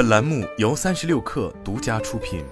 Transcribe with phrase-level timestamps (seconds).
[0.00, 2.42] 本栏目由三十六氪独家出品。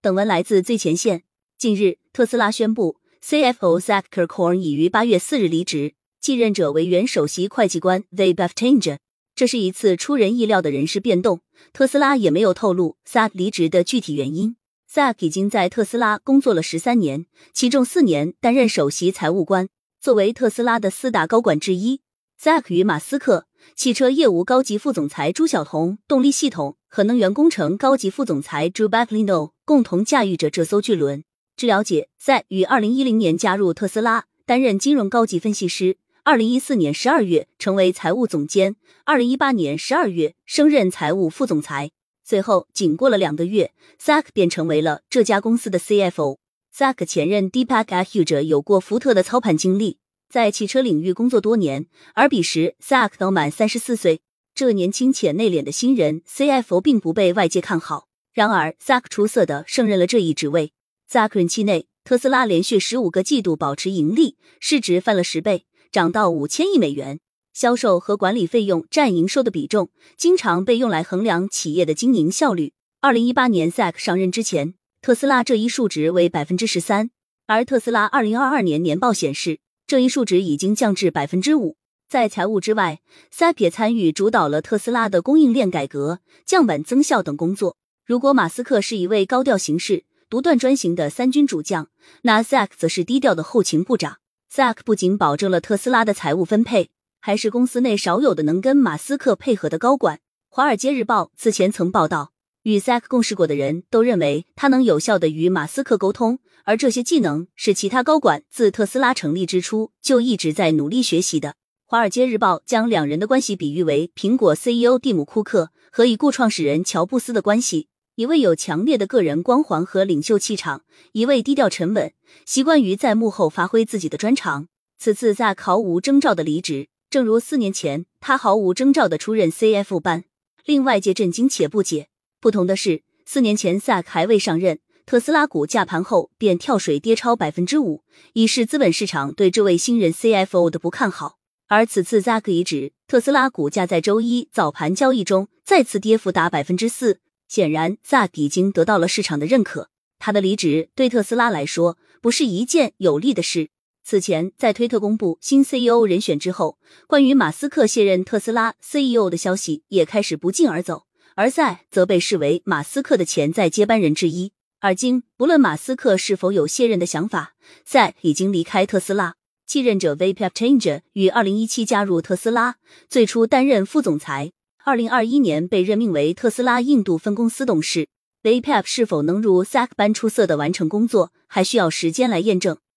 [0.00, 1.24] 本文来自最前线。
[1.58, 8.96] 近日，特斯拉宣布，CFO Zach Kirkhorn 已于八月四日离职，继任者为原首席会计官 Vabe Aftanger。
[9.34, 11.42] 这是一次出人意料的人事变动。
[11.74, 14.56] 特斯拉也没有透露 Zach 离职的具体原因。
[14.90, 19.68] Zach 已经在特斯拉工作了十三年，其中四年担任首席财务官。
[20.00, 22.00] 作为特斯拉的四大高管之一
[22.42, 23.46] Zack 与马斯克、
[23.76, 31.22] 汽车业务高级副总裁朱晓彤、动力系统和能源工程高级副总裁 Drew Baglino 共同驾驭着这艘巨轮。
[31.56, 35.98] 据了解，在于二零一零年加入特斯拉，担任金融高级分析师。
[36.24, 38.74] 二零一四年十二月成为财务总监，
[39.04, 41.92] 二零一八年十二月升任财务副总裁。
[42.24, 46.38] 随后，仅过了两个月，Zack 便成为了这家公司的 CFO。
[46.76, 49.98] Zack 前任 Deepak Ahuja 有过福特的操盘经历，
[50.32, 54.22] 在汽车领域工作多年，而彼时 Zach 都满三十四岁。
[54.54, 58.08] 这年轻且内敛的新人 CFO 并不被外界看好。
[58.32, 60.72] 然而，Zach 出色的胜任了这一职位。
[61.06, 67.20] Zach 任期内，特斯拉连续十五个季度保持盈利，市值翻了十倍，涨到五千亿美元。
[67.52, 72.72] 销售和管理费用占营收的比重，经常被用来衡量企业的经营效率。
[73.02, 77.10] 二零一八年 Zach 上任之前，特斯拉这一数值为百分之十三，
[77.46, 79.58] 而特斯拉二零二二年年报显示，
[79.92, 81.76] 这一数值已经降至百分之五。
[82.08, 87.76] 在财务之外，SAP 也参与主导了特斯拉的供应链改革、降本增效等工作。
[88.06, 91.90] 如果马斯克是一位高调行事、独断专行的三军主将，
[92.22, 94.16] 那 Zach 则是低调的后勤部长。
[94.50, 96.88] Zach 不仅保证了特斯拉的财务分配，
[97.20, 100.16] 还是公司内少有的能跟马斯克配合的高管。
[100.48, 102.31] 《华尔街日报》此前曾报道，
[102.62, 111.48] 与 Zach 共事过的人都认为他能有效的与马斯克沟通，而这些技能是其他高管自特斯拉成立之初就一直在努力学习的。
[111.84, 117.88] 《华尔街日报》将两人的关系比喻为苹果 CEO 蒂姆·库克和已故创始人乔布斯的关系。
[118.14, 122.12] 一位有强烈的个人光环和领袖气场，一位低调沉稳，
[122.46, 124.68] 习惯于在幕后发挥自己的专长。
[124.98, 130.24] 此次在毫无征兆的离职，正如四年前他毫无征兆的出任 CF 班，
[130.64, 132.08] 令外界震惊且不解。
[132.42, 141.38] 不同的是，四年前萨克还未上任，特斯拉股价盘后便跳水跌超百分之五，以示资本市场对这位新人 CFO 的不看好。
[141.68, 147.20] 而此次扎克离职，特斯拉股价在周一早盘交易中再次跌幅达百分之四。
[147.46, 149.90] 显然，Zach 已经得到了市场的认可。
[150.18, 153.70] 他的离职对特斯拉来说不是一件有利的事。
[154.02, 156.76] 此前，在推特公布新 CEO 人选之后，
[157.06, 161.04] 关于马斯克卸任特斯拉 CEO 的消息也开始不胫而走。
[161.34, 164.52] 而 Zach 则被视为马斯克的潜在接班人之一。
[164.80, 167.54] 而今，不论马斯克是否有卸任的想法
[167.88, 169.34] ，Zach 已经离开特斯拉。
[169.64, 172.76] 继任者 Vape Changer 于二零一七加入特斯拉，
[173.08, 174.52] 最初担任副总裁。
[174.84, 178.08] 二零二一年被任命为特斯拉印度分公司董事。
[178.42, 182.76] v a p e 是否能如 Zach 般出色的完成工作，还需要时间来验证。